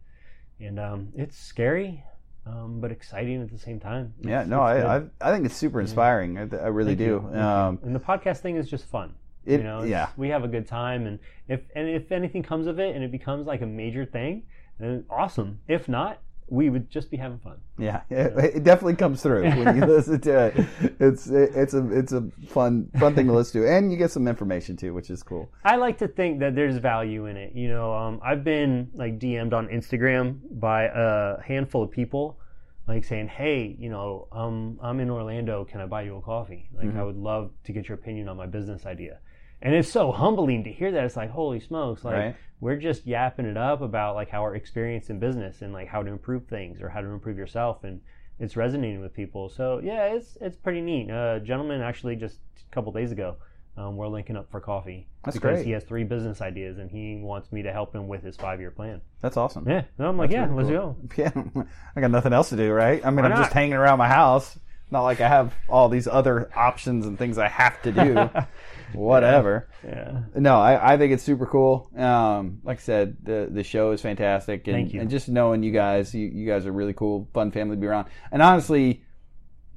[0.59, 2.03] And um, it's scary,
[2.45, 4.13] um, but exciting at the same time.
[4.19, 6.37] It's, yeah, no, I, I, I think it's super inspiring.
[6.37, 7.39] I, I really Thank do.
[7.39, 9.15] Um, and the podcast thing is just fun.
[9.43, 10.09] It- you know, yeah.
[10.17, 13.11] we have a good time, and if and if anything comes of it, and it
[13.11, 14.43] becomes like a major thing,
[14.79, 15.59] then awesome.
[15.67, 16.19] If not,
[16.51, 17.57] we would just be having fun.
[17.77, 20.65] Yeah, it, it definitely comes through when you listen to it.
[20.99, 24.27] It's it's a it's a fun fun thing to listen to, and you get some
[24.27, 25.49] information too, which is cool.
[25.63, 27.55] I like to think that there's value in it.
[27.55, 32.37] You know, um, I've been like DM'd on Instagram by a handful of people,
[32.85, 35.63] like saying, "Hey, you know, um, I'm in Orlando.
[35.63, 36.69] Can I buy you a coffee?
[36.75, 36.99] Like, Mm-hmm.
[36.99, 39.19] I would love to get your opinion on my business idea."
[39.61, 41.03] And it's so humbling to hear that.
[41.03, 42.03] It's like, holy smokes!
[42.03, 42.35] Like, Right.
[42.59, 46.01] we're just yapping it up about like how our experience in business and like how
[46.01, 48.01] to improve things or how to improve yourself, and
[48.39, 49.49] it's resonating with people.
[49.49, 51.09] So yeah, it's it's pretty neat.
[51.09, 52.37] A gentleman actually just
[52.69, 53.35] a couple days ago,
[53.77, 55.65] um, we're linking up for coffee That's because great.
[55.67, 58.59] he has three business ideas and he wants me to help him with his five
[58.59, 59.01] year plan.
[59.21, 59.69] That's awesome.
[59.69, 60.75] Yeah, so I'm like, That's yeah, really let's
[61.15, 61.25] cool.
[61.33, 61.53] go.
[61.55, 61.63] Yeah,
[61.95, 63.05] I got nothing else to do, right?
[63.05, 64.57] I mean, Why I'm just hanging around my house.
[64.91, 68.29] Not like I have all these other options and things I have to do.
[68.93, 69.69] Whatever.
[69.87, 71.89] Yeah, No, I, I think it's super cool.
[71.95, 74.99] Um, like I said, the the show is fantastic, and, Thank you.
[74.99, 77.87] and just knowing you guys, you, you guys are really cool, fun family to be
[77.87, 78.07] around.
[78.33, 79.03] And honestly,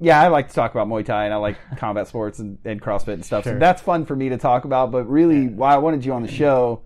[0.01, 2.81] yeah, I like to talk about Muay Thai and I like combat sports and, and
[2.81, 3.45] CrossFit and stuff.
[3.45, 4.91] So that's fun for me to talk about.
[4.91, 6.81] But really, why I wanted you on the show,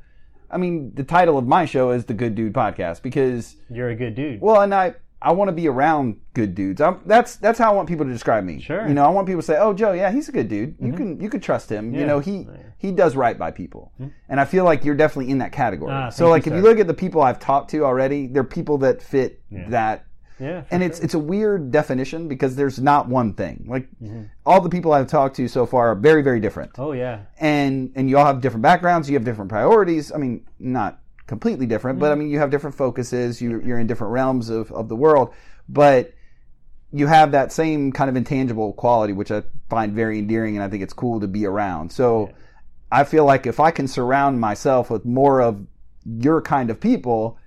[0.52, 3.96] I mean, the title of my show is the Good Dude Podcast because you're a
[3.96, 4.40] good dude.
[4.42, 6.80] well, and I I want to be around good dudes.
[6.80, 8.62] I'm, that's that's how I want people to describe me.
[8.62, 8.88] Sure.
[8.88, 10.76] You know, I want people to say, "Oh, Joe, yeah, he's a good dude.
[10.80, 11.94] You can you can trust him.
[11.94, 13.92] You know, he he does right by people."
[14.30, 15.92] And I feel like you're definitely in that category.
[15.92, 18.78] Ah, so like if you look at the people I've talked to already, they're people
[18.80, 19.70] that fit Yeah.
[19.70, 20.06] that
[20.40, 21.04] yeah, and it's sure.
[21.06, 23.66] it's a weird definition because there's not one thing.
[23.68, 24.24] Like Mm-hmm.
[24.46, 27.92] all the people I've talked to so far are very very different oh yeah, and
[27.96, 32.00] and you all have different backgrounds you have different priorities i mean not completely different
[32.00, 32.14] but mm-hmm.
[32.14, 35.32] i mean you have different focuses you, you're in different realms of, of the world
[35.70, 36.12] but
[36.92, 40.68] you have that same kind of intangible quality which i find very endearing and i
[40.68, 42.32] think it's cool to be around so
[42.92, 45.64] i feel like if i can surround myself with more of
[46.04, 47.38] your kind of people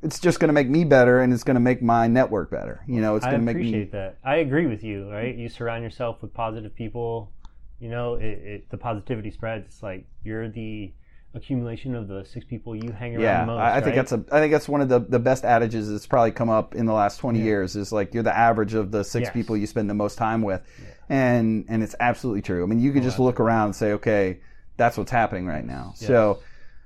[0.00, 2.84] it's just going to make me better and it's going to make my network better
[2.86, 4.18] you know it's going to make me I appreciate that.
[4.22, 5.10] I agree with you.
[5.10, 7.32] Right, you surround yourself with positive people.
[7.80, 9.66] You know, it, it the positivity spreads.
[9.66, 10.92] It's like you're the
[11.34, 13.58] accumulation of the six people you hang around Yeah, the most.
[13.60, 13.94] I, I think right?
[13.96, 14.24] that's a.
[14.32, 16.92] I think that's one of the, the best adages that's probably come up in the
[16.92, 17.76] last twenty years.
[17.76, 19.32] Is like you're the average of the six Yes.
[19.32, 20.62] people you spend the most time with,
[21.08, 22.62] and and it's absolutely true.
[22.62, 24.40] I mean, you could Oh, just look around and say, okay,
[24.76, 25.92] that's what's happening right now.
[25.96, 26.40] So,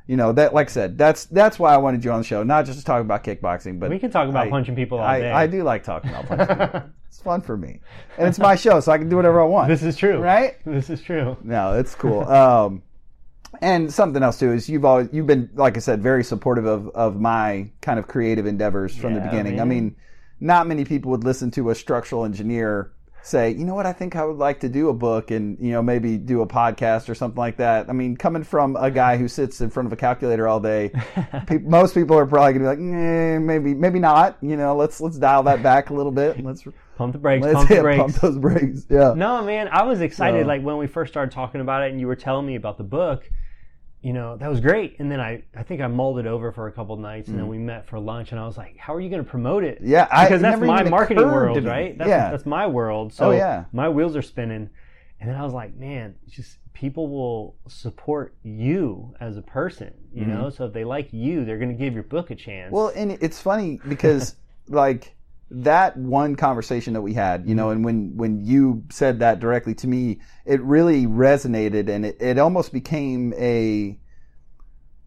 [0.06, 2.42] you know that, like I said, that's that's why I wanted you on the show,
[2.42, 5.18] not just to talk about kickboxing, but we can talk about I- punching people all
[5.18, 5.30] day.
[5.30, 6.82] I, I do like talking about punching people.
[7.08, 7.80] It's fun for me,
[8.18, 9.68] and it's my show, so I can do whatever I want.
[9.68, 10.56] This is true, right?
[10.66, 11.38] This is true.
[11.42, 12.20] No, it's cool.
[12.28, 12.82] Um,
[13.60, 16.88] and something else too is you've always you've been like I said very supportive of
[16.88, 19.60] of my kind of creative endeavors from the Yeah, beginning.
[19.60, 19.96] I mean,
[20.40, 24.16] not many people would listen to a structural engineer say, you know what, I think
[24.16, 27.14] I would like to do a book and you know maybe do a podcast or
[27.14, 27.90] something like that.
[27.90, 30.92] I mean, coming from a guy who sits in front of a calculator all day,
[31.46, 34.38] pe- most people are probably gonna be like, nah, maybe maybe not.
[34.40, 36.42] You know, let's let's dial that back a little bit.
[36.42, 36.64] Let's
[36.96, 37.44] Pump the brakes.
[37.44, 38.00] let's Pump the brakes.
[38.00, 38.86] pump those brakes.
[38.90, 39.14] Yeah.
[39.16, 40.44] No, man, I was excited.
[40.44, 42.76] So- Like when we first started talking about it, and you were telling me about
[42.78, 43.28] the book.
[44.08, 46.66] You know that was great, and then I, I think I mulled it over for
[46.66, 48.94] a couple of nights, and then we met for lunch, and I was like, "How
[48.94, 49.86] are you going to promote it?" Mm.
[49.86, 51.98] Yeah, because that's my marketing world, right?
[51.98, 52.30] That's, Yeah.
[52.30, 53.12] that's my world.
[53.12, 53.64] So Oh, yeah.
[53.70, 54.70] my wheels are spinning,
[55.20, 60.22] and then I was like, "Man, just people will support you as a person, you
[60.22, 60.30] Mm-hmm.
[60.32, 60.48] know.
[60.48, 63.10] So if they like you, they're going to give your book a chance." Well, and
[63.20, 64.36] it's funny because
[64.68, 65.14] like
[65.50, 67.72] that one conversation that we had, you know, mm-hmm.
[67.72, 72.38] and when when you said that directly to me, it really resonated, and it, it
[72.38, 73.98] almost became a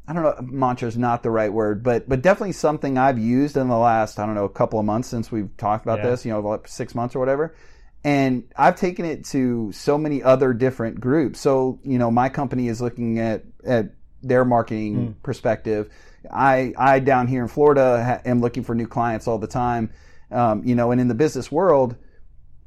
[0.08, 3.56] I don't know, mantra is not the right word, but but definitely something I've used
[3.56, 6.10] in the last I don't know a couple of months since we've talked about Yeah.
[6.10, 6.26] this.
[6.26, 7.56] You know, like six months or whatever.
[8.04, 11.40] And I've taken it to so many other different groups.
[11.40, 13.92] So you know, my company is looking at at
[14.24, 15.24] their marketing mm.
[15.24, 15.90] perspective.
[16.32, 19.92] I I down here in Florida ha- am looking for new clients all the time.
[20.32, 21.96] Um, you know, and in the business world,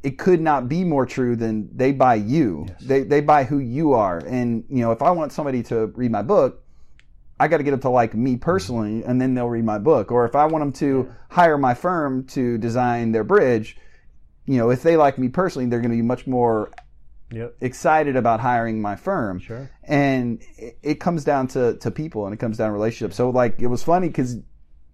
[0.03, 2.67] it could not be more true than they buy you.
[2.83, 4.19] They they buy who you are.
[4.19, 6.63] And you know, if I want somebody to read my book,
[7.41, 10.13] I got to get them to like me personally, and then they'll read my book.
[10.13, 13.79] Or if I want them to hire my firm to design their bridge,
[14.47, 16.71] you know, if they like me personally, they're going to be much more
[17.31, 17.57] Yep.
[17.63, 19.41] excited about hiring my firm.
[19.41, 19.69] Sure.
[19.83, 23.17] And it, it comes down to, to people and it comes down to relationships.
[23.17, 24.37] So like it was funny because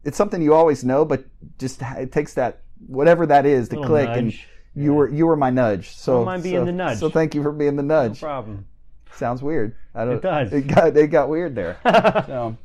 [0.05, 1.25] it's something you always know, but
[1.59, 4.49] just it takes that whatever that is to click and nudge.
[4.75, 5.91] you were you were my nudge.
[5.91, 6.99] So Don't mind being so- the nudge.
[6.99, 8.21] So thank you for being the No nudge.
[8.21, 8.67] problem.
[9.15, 9.75] Sounds weird.
[9.95, 10.15] I don't.
[10.15, 10.53] It does.
[10.53, 11.79] It got it got weird there.
[12.27, 12.57] so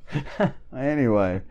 [0.75, 1.41] anyway,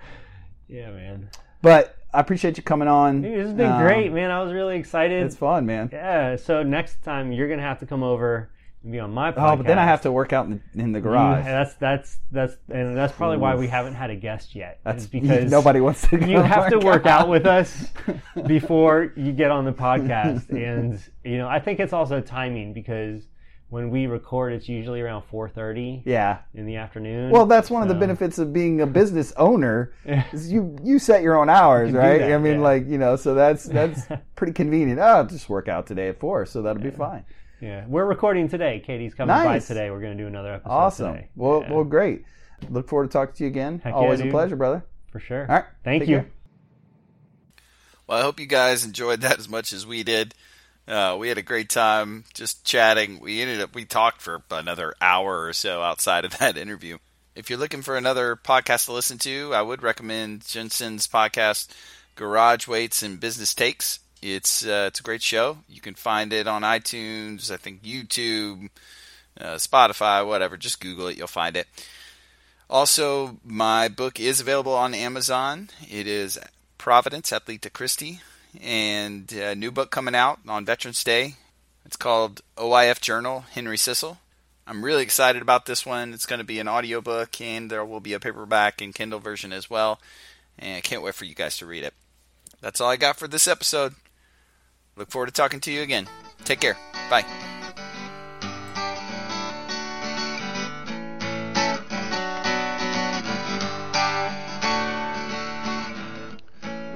[0.68, 1.28] yeah, man.
[1.62, 3.22] but I appreciate you coming on.
[3.22, 4.30] Dude, this has been Um, great, man.
[4.30, 5.24] I was really excited.
[5.26, 5.90] It's fun, man.
[5.92, 6.36] Yeah.
[6.36, 8.46] So next time you're gonna have to come over and
[8.90, 9.52] be on my podcast.
[9.52, 11.44] Oh, but then I have to work out in the, in the You- garage.
[11.44, 14.80] that's that's that's and that's probably why we haven't had a guest yet.
[14.84, 16.18] That's because nobody wants to.
[16.28, 17.88] you have to work out out with us
[18.46, 23.22] before you get on the podcast and you know i think it's also timing because
[23.70, 26.38] when we record it's usually around 4.30 Yeah.
[26.54, 29.92] in the afternoon Well, that's one of the benefits of being a business owner.
[30.32, 32.18] Is you you set your own hours, You right?
[32.18, 32.60] that, I mean, yeah.
[32.60, 34.02] like you know, so that's that's
[34.36, 35.00] pretty convenient.
[35.00, 37.24] Oh, I'll just work out today at four, so that'll be fine.
[37.64, 41.12] Yeah we're recording today katie's coming by today we're going to do another episode Awesome.
[41.14, 41.28] today.
[41.36, 42.24] Well, Yeah, well, great.
[42.70, 43.78] Look forward to talking to you again.
[43.82, 44.32] Heck yeah, Always a dude.
[44.32, 44.84] pleasure, brother.
[45.10, 45.64] for sure All right.
[45.82, 46.30] thank take you care.
[48.06, 50.34] Well, I hope you guys enjoyed that as much as we did.
[50.86, 53.18] Uh, we had a great time just chatting.
[53.18, 56.98] We ended up we talked for another hour or so outside of that interview.
[57.34, 61.68] If you're looking for another podcast to listen to, I would recommend Jensen's podcast,
[62.14, 64.00] Garage Weights and Business Takes.
[64.26, 65.58] It's uh, it's a great show.
[65.68, 68.70] You can find it on iTunes, I think YouTube,
[69.38, 70.56] uh, Spotify, whatever.
[70.56, 71.66] Just Google it, you'll find it.
[72.70, 75.68] Also, my book is available on Amazon.
[75.90, 76.38] It is
[76.78, 78.20] Providence, Athleta Christie,
[78.62, 81.34] and a new book coming out on Veterans Day.
[81.84, 84.16] It's called OIF Journal, Henry Sissel.
[84.66, 86.14] I'm really excited about this one.
[86.14, 89.52] It's going to be an audiobook, and there will be a paperback and Kindle version
[89.52, 90.00] as well.
[90.58, 91.92] And I can't wait for you guys to read it.
[92.62, 93.94] That's all I got for this episode.
[94.96, 96.06] Look forward to talking to you again.
[96.44, 96.76] Take care.
[97.10, 97.24] Bye.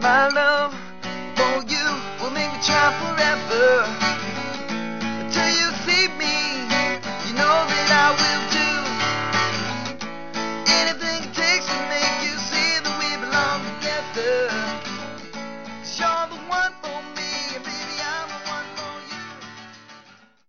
[0.01, 0.75] My love
[1.35, 1.87] for you
[2.23, 3.85] will make me try forever
[5.25, 6.48] until you see me.